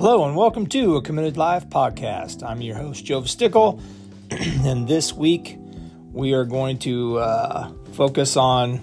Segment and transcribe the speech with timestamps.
[0.00, 2.42] Hello and welcome to a Committed Life podcast.
[2.42, 3.82] I'm your host, Joe Stickle,
[4.30, 5.58] and this week
[6.10, 8.80] we are going to uh, focus on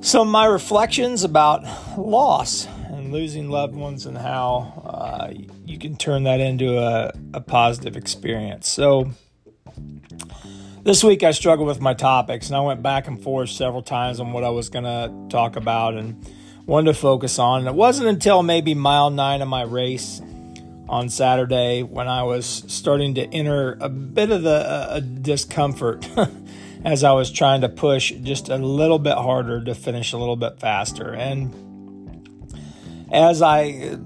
[0.00, 1.62] some of my reflections about
[1.96, 5.32] loss and losing loved ones and how uh,
[5.64, 8.66] you can turn that into a, a positive experience.
[8.66, 9.12] So,
[10.82, 14.18] this week I struggled with my topics and I went back and forth several times
[14.18, 16.26] on what I was going to talk about and
[16.68, 17.60] wanted to focus on.
[17.60, 20.20] And it wasn't until maybe mile nine of my race
[20.86, 26.06] on Saturday when I was starting to enter a bit of the uh, discomfort
[26.84, 30.36] as I was trying to push just a little bit harder to finish a little
[30.36, 31.14] bit faster.
[31.14, 31.54] And
[33.10, 33.98] as I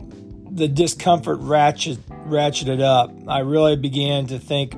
[0.54, 4.74] the discomfort ratchet ratcheted up, I really began to think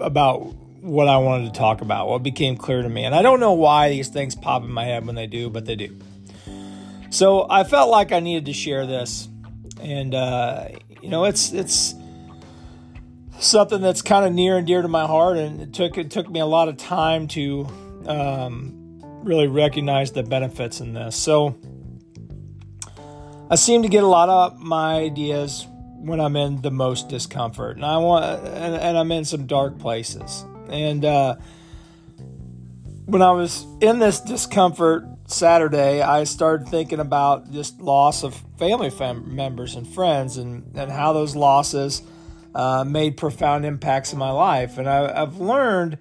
[0.00, 0.40] about
[0.82, 3.04] what I wanted to talk about, what became clear to me.
[3.04, 5.64] And I don't know why these things pop in my head when they do, but
[5.64, 5.96] they do.
[7.14, 9.28] So I felt like I needed to share this,
[9.80, 10.66] and uh,
[11.00, 11.94] you know, it's it's
[13.38, 16.28] something that's kind of near and dear to my heart, and it took it took
[16.28, 17.68] me a lot of time to
[18.06, 21.14] um, really recognize the benefits in this.
[21.14, 21.56] So
[23.48, 25.68] I seem to get a lot of my ideas
[25.98, 29.78] when I'm in the most discomfort, and I want, and, and I'm in some dark
[29.78, 31.36] places, and uh,
[33.04, 38.90] when I was in this discomfort Saturday, I started thinking about just loss of family
[38.90, 42.02] fam- members and friends, and and how those losses
[42.54, 45.98] uh, made profound impacts in my life, and I, have learned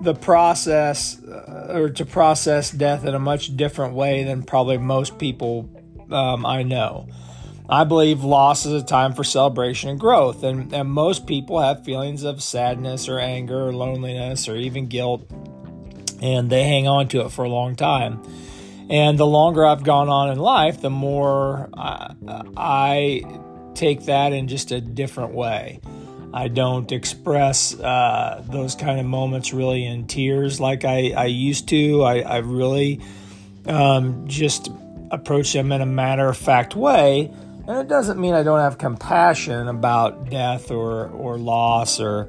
[0.00, 5.18] the process uh, or to process death in a much different way than probably most
[5.18, 5.68] people
[6.10, 7.08] um, I know.
[7.68, 11.84] I believe loss is a time for celebration and growth, and, and most people have
[11.84, 15.30] feelings of sadness or anger or loneliness or even guilt,
[16.20, 18.20] and they hang on to it for a long time.
[18.90, 22.14] And the longer I've gone on in life, the more I,
[22.56, 23.22] I
[23.74, 25.80] take that in just a different way.
[26.34, 31.68] I don't express uh, those kind of moments really in tears like I, I used
[31.68, 32.02] to.
[32.02, 33.00] I, I really
[33.66, 34.70] um, just
[35.12, 37.32] approach them in a matter of fact way.
[37.68, 42.28] And it doesn't mean I don't have compassion about death or, or loss, or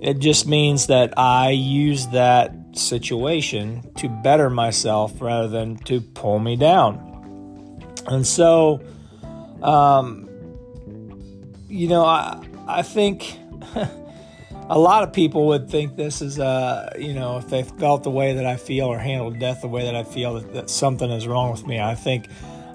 [0.00, 6.38] it just means that I use that situation to better myself rather than to pull
[6.38, 7.06] me down.
[8.06, 8.80] And so,
[9.62, 10.28] um,
[11.68, 13.38] you know, I, I think
[14.68, 18.10] a lot of people would think this is, uh, you know, if they felt the
[18.10, 21.10] way that I feel or handled death the way that I feel, that, that something
[21.10, 21.80] is wrong with me.
[21.80, 22.28] I think,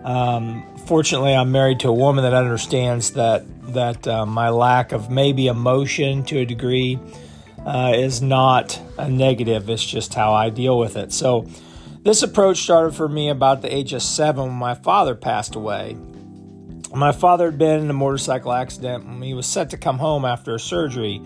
[0.03, 5.09] um, fortunately, I'm married to a woman that understands that that uh, my lack of
[5.09, 6.99] maybe emotion to a degree
[7.65, 9.69] uh, is not a negative.
[9.69, 11.11] It's just how I deal with it.
[11.11, 11.47] So,
[12.03, 15.97] this approach started for me about the age of seven when my father passed away.
[16.93, 20.23] My father had been in a motorcycle accident when he was set to come home
[20.23, 21.19] after a surgery.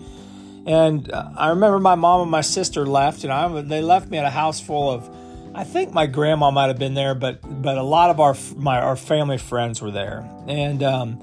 [0.66, 4.16] And uh, I remember my mom and my sister left, and I, they left me
[4.16, 5.14] at a house full of,
[5.54, 8.80] I think my grandma might have been there, but but a lot of our my
[8.80, 11.22] our family friends were there, and um,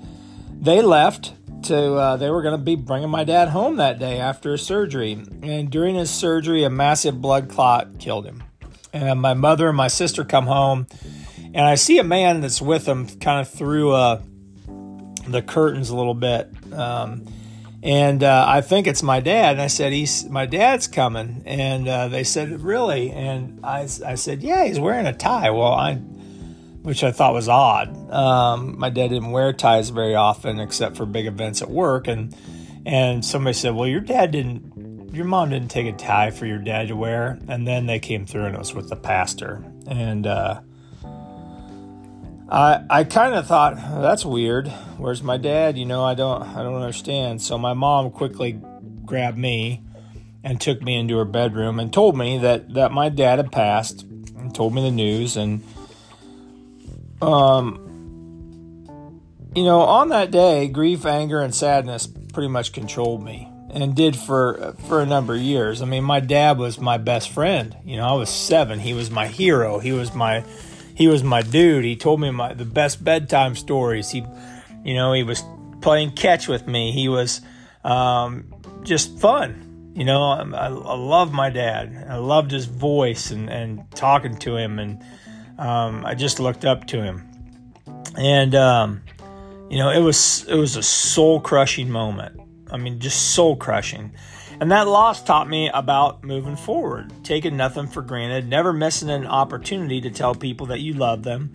[0.59, 1.34] they left
[1.67, 4.61] to uh, they were going to be bringing my dad home that day after his
[4.61, 5.13] surgery.
[5.41, 8.44] And during his surgery a massive blood clot killed him.
[8.94, 10.88] And my mother and my sister come home
[11.53, 14.22] and i see a man that's with them kind of through uh,
[15.28, 16.51] the curtains a little bit.
[16.73, 17.25] Um,
[17.84, 21.44] and uh, i think it's my dad and i said he's my dad's coming.
[21.45, 23.11] And uh, they said really?
[23.11, 25.49] And I, I said yeah he's wearing a tie.
[25.51, 26.01] Well i
[26.87, 28.09] which I thought was odd.
[28.13, 32.33] Um, my dad didn't wear ties very often, except for big events at work, and
[32.85, 36.59] and somebody said, "Well, your dad didn't, your mom didn't take a tie for your
[36.59, 40.25] dad to wear," and then they came through and it was with the pastor, and
[40.25, 40.61] uh,
[42.49, 44.69] I I kind of thought that's weird.
[44.97, 45.77] Where's my dad?
[45.77, 47.41] You know, I don't I don't understand.
[47.41, 48.61] So my mom quickly
[49.03, 49.83] grabbed me
[50.41, 54.03] and took me into her bedroom and told me that that my dad had passed
[54.03, 55.61] and told me the news and
[57.22, 57.84] um,
[59.55, 64.16] you know, on that day, grief, anger, and sadness pretty much controlled me and did
[64.16, 65.81] for for a number of years.
[65.81, 67.75] I mean, my dad was my best friend.
[67.84, 69.79] You know, I was 7, he was my hero.
[69.79, 70.43] He was my
[70.96, 71.85] he was my dude.
[71.85, 74.09] He told me my the best bedtime stories.
[74.09, 74.25] He
[74.84, 75.43] you know, he was
[75.81, 76.91] playing catch with me.
[76.91, 77.41] He was
[77.84, 78.53] um,
[78.84, 79.91] just fun.
[79.96, 82.05] You know, I, I, I love my dad.
[82.09, 85.03] I loved his voice and, and talking to him and
[85.57, 87.27] um, I just looked up to him,
[88.17, 89.01] and um,
[89.69, 92.39] you know, it was it was a soul crushing moment.
[92.71, 94.11] I mean, just soul crushing.
[94.59, 99.27] And that loss taught me about moving forward, taking nothing for granted, never missing an
[99.27, 101.53] opportunity to tell people that you love them,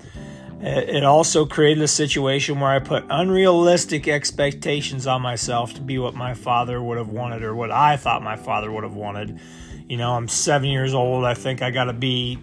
[0.62, 6.14] it also created a situation where I put unrealistic expectations on myself to be what
[6.14, 9.40] my father would have wanted or what I thought my father would have wanted.
[9.88, 11.24] You know, I'm seven years old.
[11.24, 12.38] I think I got to be,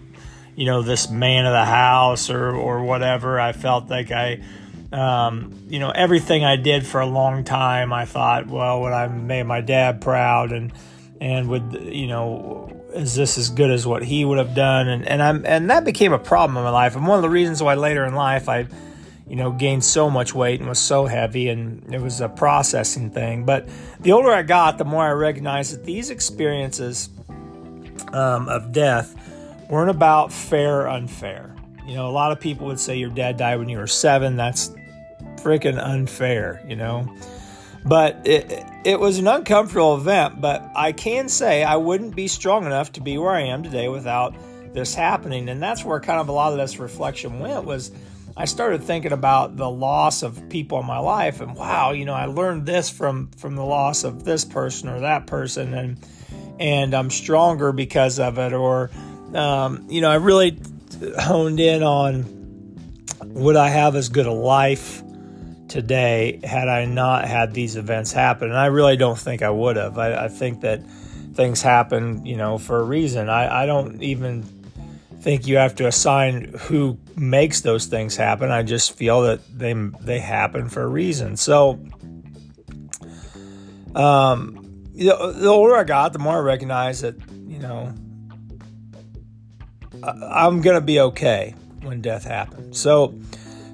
[0.56, 3.40] you know, this man of the house or, or whatever.
[3.40, 4.42] I felt like I,
[4.92, 9.08] um, you know, everything I did for a long time, I thought, well, would I
[9.08, 10.72] made my dad proud and,
[11.20, 14.88] and would, you know, is this as good as what he would have done?
[14.88, 16.96] And and I'm and that became a problem in my life.
[16.96, 18.66] And one of the reasons why later in life I,
[19.28, 23.10] you know, gained so much weight and was so heavy, and it was a processing
[23.10, 23.44] thing.
[23.44, 23.68] But
[24.00, 27.08] the older I got, the more I recognized that these experiences
[28.12, 29.14] um, of death
[29.70, 31.54] weren't about fair or unfair.
[31.86, 34.36] You know, a lot of people would say your dad died when you were seven.
[34.36, 34.74] That's
[35.36, 36.62] freaking unfair.
[36.68, 37.12] You know.
[37.84, 42.66] But it, it was an uncomfortable event, but I can say I wouldn't be strong
[42.66, 44.34] enough to be where I am today without
[44.74, 45.48] this happening.
[45.48, 47.90] And that's where kind of a lot of this reflection went was
[48.36, 52.14] I started thinking about the loss of people in my life and wow, you know,
[52.14, 55.98] I learned this from from the loss of this person or that person and
[56.58, 58.90] and I'm stronger because of it or
[59.34, 60.58] um, you know, I really
[61.18, 62.40] honed in on
[63.24, 65.02] would I have as good a life
[65.68, 68.48] today had I not had these events happen.
[68.48, 69.98] And I really don't think I would have.
[69.98, 70.82] I, I think that
[71.34, 73.28] things happen, you know, for a reason.
[73.28, 74.42] I, I don't even
[75.20, 78.50] think you have to assign who makes those things happen.
[78.50, 81.36] I just feel that they they happen for a reason.
[81.36, 81.78] So,
[83.94, 87.16] um, the, the older I got, the more I recognize that
[87.46, 87.94] you know
[90.02, 92.78] I'm gonna be okay when death happens.
[92.78, 93.14] So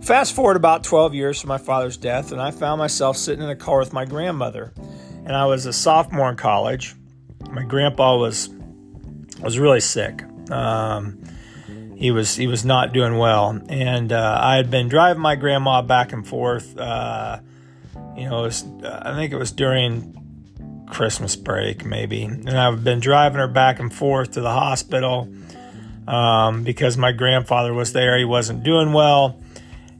[0.06, 3.50] Fast forward about 12 years from my father's death, and I found myself sitting in
[3.50, 4.73] a car with my grandmother.
[5.25, 6.94] And I was a sophomore in college.
[7.50, 8.49] My grandpa was
[9.43, 10.23] was really sick.
[10.49, 11.25] Um,
[11.96, 15.82] he was he was not doing well, and uh, I had been driving my grandma
[15.82, 16.79] back and forth.
[16.79, 17.40] Uh,
[18.17, 23.40] you know, was, I think it was during Christmas break, maybe, and I've been driving
[23.40, 25.29] her back and forth to the hospital
[26.06, 28.19] um, because my grandfather was there.
[28.19, 29.38] He wasn't doing well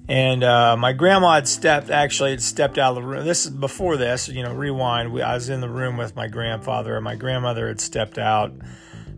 [0.08, 3.25] and uh, my grandma had stepped, actually, had stepped out of the room.
[3.25, 5.12] This is before this, you know, rewind.
[5.12, 8.53] We, I was in the room with my grandfather, and my grandmother had stepped out,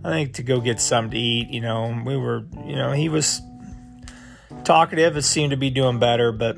[0.03, 1.51] I think, to go get something to eat.
[1.51, 3.43] You know, we were, you know, he was
[4.65, 5.15] talkative.
[5.17, 6.57] It seemed to be doing better, but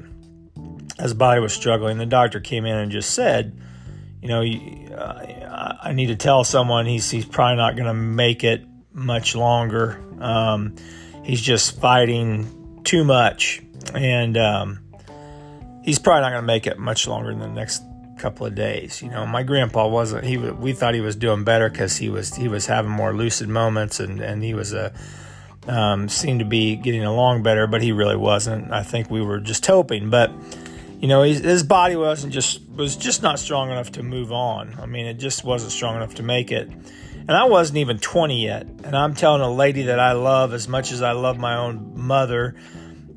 [1.00, 1.98] his body was struggling.
[1.98, 3.58] The doctor came in and just said,
[4.22, 4.42] you know,
[4.94, 9.34] uh, I need to tell someone he's, he's probably not going to make it much
[9.34, 10.00] longer.
[10.20, 10.76] Um,
[11.24, 13.62] he's just fighting too much
[13.94, 14.80] and um,
[15.82, 17.82] he's probably not going to make it much longer than the next
[18.18, 19.02] couple of days.
[19.02, 20.24] You know, my grandpa wasn't.
[20.24, 23.48] He we thought he was doing better because he was he was having more lucid
[23.48, 24.92] moments and and he was a
[25.66, 28.72] um, seemed to be getting along better, but he really wasn't.
[28.72, 30.30] I think we were just hoping, but
[31.00, 34.76] you know, his body wasn't just was just not strong enough to move on.
[34.80, 36.70] I mean, it just wasn't strong enough to make it.
[37.20, 38.66] And I wasn't even 20 yet.
[38.84, 41.92] And I'm telling a lady that I love as much as I love my own
[41.94, 42.56] mother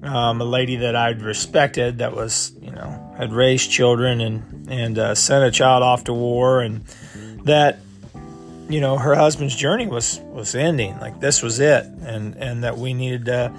[0.03, 4.97] um, a lady that I'd respected that was, you know, had raised children and and
[4.97, 6.85] uh, sent a child off to war, and
[7.45, 7.79] that,
[8.69, 10.99] you know, her husband's journey was was ending.
[10.99, 13.53] Like this was it, and and that we needed to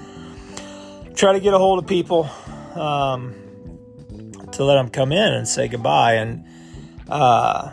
[1.14, 2.28] try to get a hold of people
[2.74, 3.34] um,
[4.52, 6.14] to let them come in and say goodbye.
[6.14, 6.44] And
[7.08, 7.72] uh,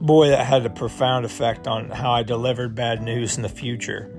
[0.00, 4.10] boy, that had a profound effect on how I delivered bad news in the future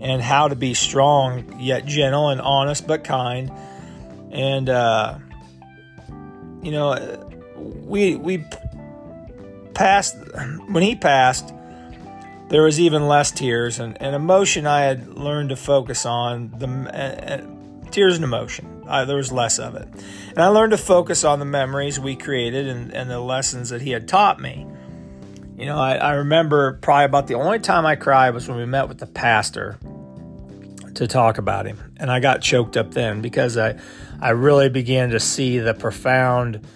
[0.00, 3.52] and how to be strong yet gentle and honest but kind.
[4.30, 5.18] And uh,
[6.62, 8.44] you know, we we
[9.74, 10.16] passed
[10.68, 11.54] when he passed.
[12.48, 14.66] There was even less tears and, and emotion.
[14.66, 18.82] I had learned to focus on the uh, tears and emotion.
[18.88, 19.86] I, there was less of it,
[20.30, 23.82] and I learned to focus on the memories we created and, and the lessons that
[23.82, 24.66] he had taught me.
[25.60, 28.64] You know, I, I remember probably about the only time I cried was when we
[28.64, 29.78] met with the pastor
[30.94, 31.92] to talk about him.
[31.98, 33.78] And I got choked up then because I,
[34.22, 36.66] I really began to see the profound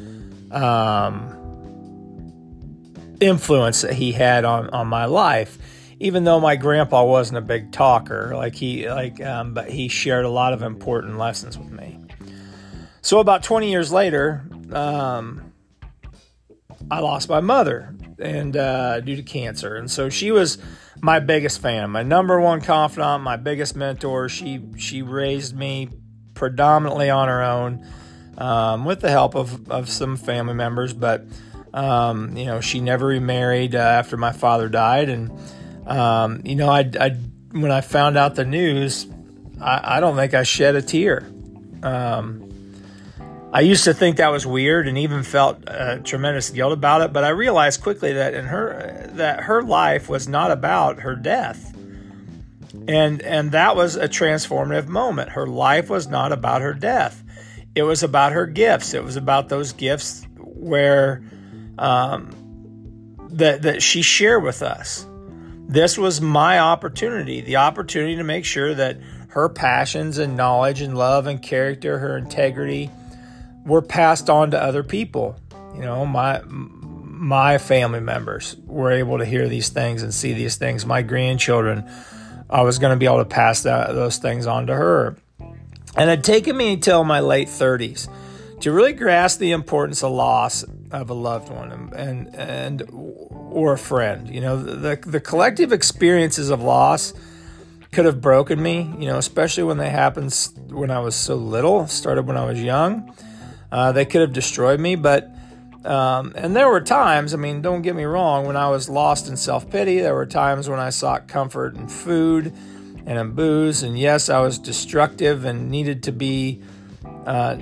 [0.52, 1.34] um,
[3.20, 5.56] influence that he had on, on my life.
[5.98, 10.26] Even though my grandpa wasn't a big talker, like he like, um, but he shared
[10.26, 11.98] a lot of important lessons with me.
[13.00, 15.54] So about 20 years later, um,
[16.90, 20.58] I lost my mother, and uh, due to cancer, and so she was
[21.00, 24.28] my biggest fan, my number one confidant, my biggest mentor.
[24.28, 25.90] She she raised me
[26.34, 27.86] predominantly on her own,
[28.38, 31.24] um, with the help of of some family members, but
[31.72, 35.30] um, you know she never remarried uh, after my father died, and
[35.86, 37.10] um, you know I, I
[37.52, 39.06] when I found out the news,
[39.60, 41.26] I, I don't think I shed a tear.
[41.82, 42.43] Um,
[43.54, 47.12] I used to think that was weird and even felt uh, tremendous guilt about it,
[47.12, 51.72] but I realized quickly that in her that her life was not about her death.
[52.88, 55.30] And and that was a transformative moment.
[55.30, 57.22] Her life was not about her death.
[57.76, 58.92] It was about her gifts.
[58.92, 61.22] It was about those gifts where
[61.78, 62.34] um,
[63.30, 65.06] that that she shared with us.
[65.68, 70.98] This was my opportunity, the opportunity to make sure that her passions and knowledge and
[70.98, 72.90] love and character, her integrity,
[73.64, 75.36] were passed on to other people.
[75.74, 80.56] You know, my my family members were able to hear these things and see these
[80.56, 80.84] things.
[80.84, 81.88] My grandchildren,
[82.50, 85.16] I was going to be able to pass that, those things on to her.
[85.96, 88.08] And it had taken me until my late 30s
[88.60, 93.72] to really grasp the importance of loss of a loved one and and, and or
[93.72, 94.28] a friend.
[94.28, 97.14] You know, the the collective experiences of loss
[97.92, 98.94] could have broken me.
[98.98, 100.32] You know, especially when they happened
[100.68, 101.86] when I was so little.
[101.86, 103.14] Started when I was young.
[103.74, 105.34] Uh, they could have destroyed me, but
[105.84, 109.26] um, and there were times, I mean, don't get me wrong, when I was lost
[109.28, 112.54] in self pity, there were times when I sought comfort in food
[113.04, 113.82] and in booze.
[113.82, 116.62] And yes, I was destructive and needed to be,
[117.26, 117.56] uh,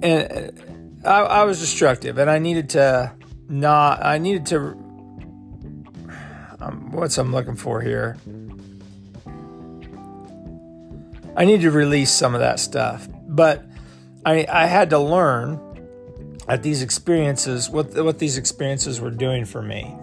[0.00, 3.12] and I, I was destructive and I needed to
[3.48, 4.58] not, I needed to,
[6.60, 8.16] um, what's I'm looking for here?
[11.36, 13.08] I need to release some of that stuff.
[13.26, 13.64] But
[14.24, 15.60] I, I had to learn
[16.48, 19.94] at these experiences what what these experiences were doing for me.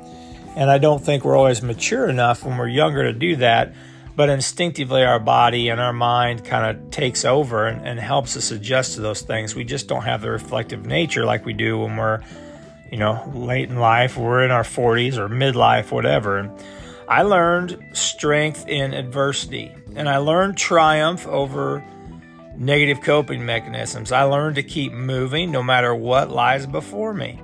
[0.56, 3.74] And I don't think we're always mature enough when we're younger to do that,
[4.16, 8.52] but instinctively our body and our mind kind of takes over and, and helps us
[8.52, 9.56] adjust to those things.
[9.56, 12.20] We just don't have the reflective nature like we do when we're,
[12.92, 16.52] you know, late in life, we're in our 40s or midlife, whatever.
[17.08, 21.84] I learned strength in adversity, and I learned triumph over
[22.60, 24.12] negative coping mechanisms.
[24.12, 27.42] I learned to keep moving no matter what lies before me.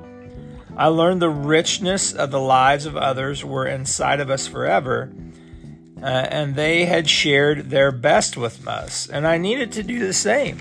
[0.77, 5.11] I learned the richness of the lives of others were inside of us forever,
[6.01, 10.13] uh, and they had shared their best with us, and I needed to do the
[10.13, 10.59] same.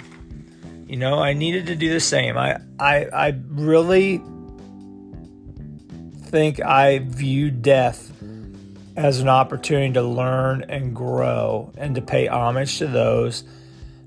[0.87, 2.39] You know, I needed to do the same.
[2.39, 4.23] I, I, I really
[6.27, 8.13] think I view death
[8.97, 13.43] as an opportunity to learn and grow and to pay homage to those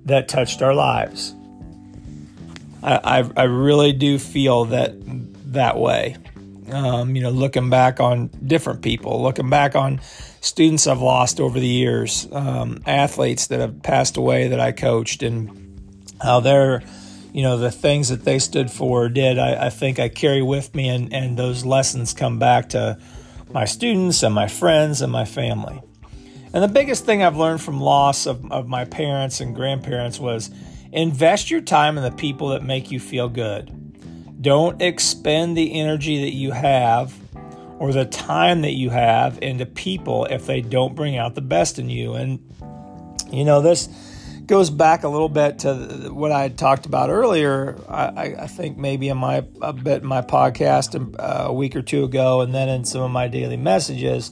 [0.08, 1.34] that touched our lives.
[2.82, 4.94] I, I, I really do feel that
[5.54, 6.18] that way.
[6.72, 10.02] Um, you know, looking back on different people, looking back on
[10.42, 15.24] students I've lost over the years, um, athletes that have passed away that I coached,
[15.24, 15.50] and
[16.22, 16.84] how they're,
[17.32, 20.42] you know, the things that they stood for or did, I, I think I carry
[20.42, 22.98] with me, and, and those lessons come back to
[23.50, 25.82] my students and my friends and my family.
[26.58, 30.50] And the biggest thing I've learned from loss of, of my parents and grandparents was
[30.92, 34.42] invest your time in the people that make you feel good.
[34.42, 37.14] Don't expend the energy that you have
[37.78, 41.78] or the time that you have into people if they don't bring out the best
[41.78, 42.16] in you.
[42.16, 42.40] And,
[43.32, 43.88] you know, this
[44.48, 47.78] goes back a little bit to what I had talked about earlier.
[47.88, 51.84] I, I think maybe in my a bit in my podcast uh, a week or
[51.84, 54.32] two ago, and then in some of my daily messages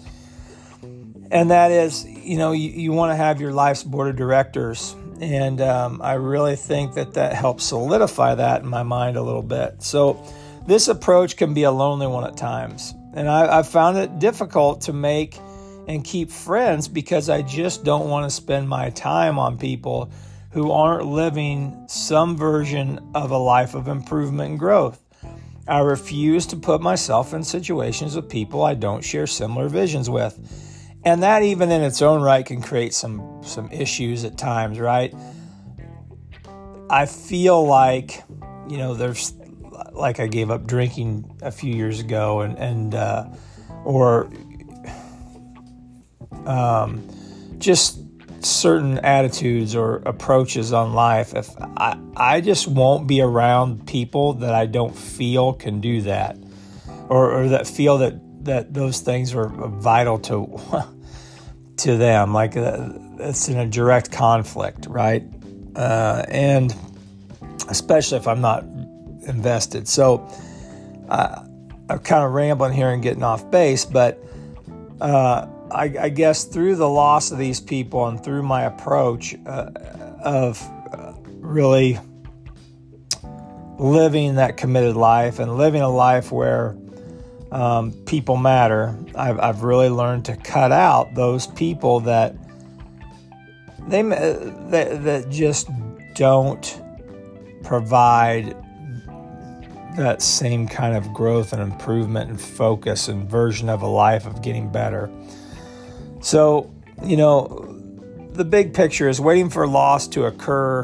[1.36, 4.96] and that is, you know, you, you want to have your life's board of directors.
[5.20, 9.44] And um, I really think that that helps solidify that in my mind a little
[9.44, 9.84] bit.
[9.84, 10.24] So,
[10.66, 12.94] this approach can be a lonely one at times.
[13.14, 15.38] And I, I found it difficult to make
[15.90, 20.10] and keep friends because I just don't want to spend my time on people
[20.52, 25.04] who aren't living some version of a life of improvement and growth.
[25.68, 30.40] I refuse to put myself in situations with people I don't share similar visions with
[31.06, 35.14] and that even in its own right can create some some issues at times right?
[36.90, 38.24] I feel like
[38.68, 39.34] you know there's
[39.92, 43.26] like i gave up drinking a few years ago and and uh,
[43.84, 44.30] or
[46.46, 47.08] um,
[47.60, 48.00] just
[48.44, 51.34] certain attitudes or approaches on life.
[51.34, 56.38] If I, I just won't be around people that i don't feel can do that
[57.10, 60.60] or, or that feel that that those things are vital to
[61.78, 62.34] to them.
[62.34, 62.90] Like uh,
[63.20, 65.24] it's in a direct conflict, right?
[65.76, 66.74] Uh, and
[67.70, 68.64] especially if I'm not
[69.28, 69.88] invested.
[69.88, 70.28] So
[71.10, 71.44] uh,
[71.90, 74.24] I'm kind of rambling here and getting off base, but
[75.02, 79.72] uh, I, I, guess through the loss of these people and through my approach uh,
[80.24, 80.62] of
[80.94, 82.00] uh, really
[83.78, 86.78] living that committed life and living a life where
[87.56, 88.98] um, people matter.
[89.16, 92.36] I've, I've really learned to cut out those people that
[93.88, 95.70] they that, that just
[96.16, 96.82] don't
[97.64, 98.58] provide
[99.96, 104.42] that same kind of growth and improvement and focus and version of a life of
[104.42, 105.10] getting better.
[106.20, 106.70] So,
[107.06, 107.48] you know,
[108.34, 110.84] the big picture is waiting for loss to occur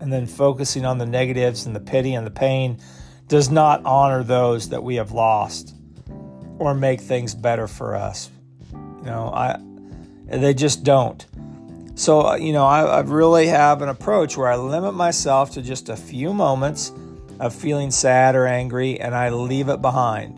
[0.00, 2.80] and then focusing on the negatives and the pity and the pain
[3.28, 5.76] does not honor those that we have lost
[6.60, 8.30] or make things better for us.
[8.72, 9.58] You know, I
[10.26, 11.26] they just don't.
[11.96, 15.62] So, uh, you know, I, I really have an approach where I limit myself to
[15.62, 16.92] just a few moments
[17.40, 20.36] of feeling sad or angry and I leave it behind.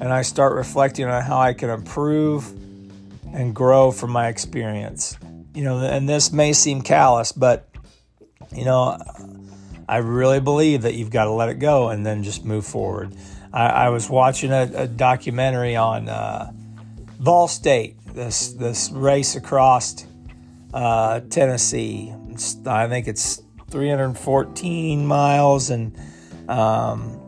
[0.00, 2.48] And I start reflecting on how I can improve
[3.32, 5.16] and grow from my experience.
[5.54, 7.68] You know, and this may seem callous, but,
[8.54, 8.98] you know,
[9.88, 13.14] I really believe that you've got to let it go and then just move forward.
[13.52, 16.52] I, I was watching a, a documentary on uh,
[17.18, 20.04] Vol State, this this race across
[20.72, 22.14] uh, Tennessee.
[22.30, 25.96] It's, I think it's 314 miles, and
[26.48, 27.20] um,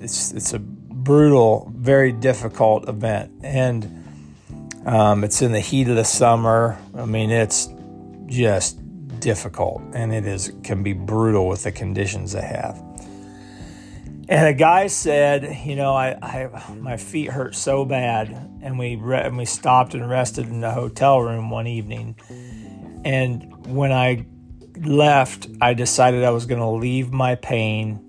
[0.00, 4.04] it's it's a brutal, very difficult event, and
[4.86, 6.78] um, it's in the heat of the summer.
[6.96, 7.68] I mean, it's
[8.26, 8.78] just
[9.20, 12.82] difficult, and it is can be brutal with the conditions they have.
[14.26, 18.28] And a guy said, you know, I, I my feet hurt so bad,
[18.62, 22.16] and we re- and we stopped and rested in the hotel room one evening.
[23.04, 24.26] And when I
[24.78, 28.00] left, I decided I was going to leave my pain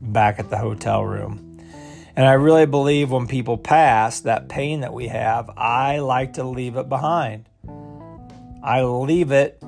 [0.00, 1.58] back at the hotel room.
[2.14, 6.44] And I really believe when people pass, that pain that we have, I like to
[6.44, 7.48] leave it behind.
[8.62, 9.62] I leave it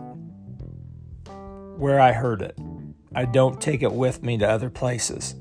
[1.77, 2.59] where I heard it.
[3.15, 5.35] I don't take it with me to other places.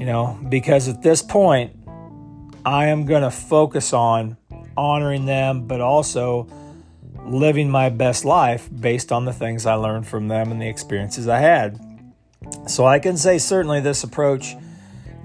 [0.00, 1.76] You know, because at this point,
[2.64, 4.38] I am going to focus on
[4.74, 6.48] honoring them, but also
[7.26, 11.28] living my best life based on the things I learned from them and the experiences
[11.28, 11.78] I had.
[12.66, 14.56] So I can say certainly this approach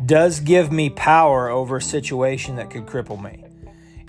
[0.06, 3.46] does give me power over a situation that could cripple me.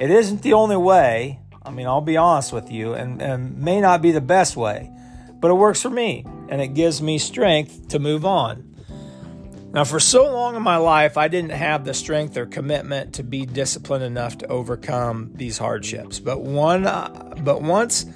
[0.00, 1.38] It isn't the only way.
[1.64, 4.90] I mean, I'll be honest with you, and, and may not be the best way,
[5.38, 8.75] but it works for me and it gives me strength to move on.
[9.76, 13.22] Now, for so long in my life, I didn't have the strength or commitment to
[13.22, 16.18] be disciplined enough to overcome these hardships.
[16.18, 18.06] But one, uh, but once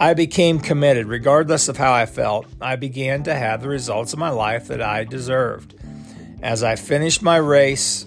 [0.00, 4.18] I became committed, regardless of how I felt, I began to have the results of
[4.18, 5.74] my life that I deserved.
[6.42, 8.06] As I finished my race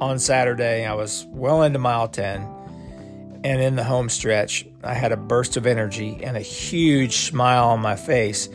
[0.00, 5.12] on Saturday, I was well into mile 10, and in the home stretch, I had
[5.12, 8.48] a burst of energy and a huge smile on my face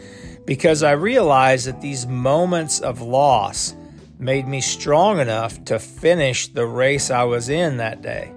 [0.46, 3.76] because I realized that these moments of loss
[4.20, 8.32] made me strong enough to finish the race I was in that day.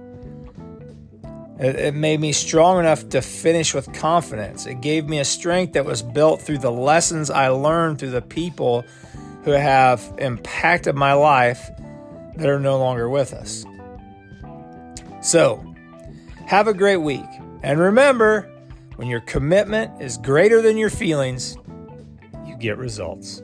[1.61, 4.65] It, made me strong enough to finish with confidence.
[4.67, 8.23] It gave me a strength that was built through the lessons I learned through the
[8.23, 8.85] people
[9.43, 11.69] who have impacted my life
[12.37, 13.65] that are no longer with us.
[15.21, 15.75] So,
[16.47, 17.27] have a great week.
[17.65, 18.49] And remember,
[18.95, 21.57] when your commitment is greater than your feelings,
[22.59, 23.43] get results.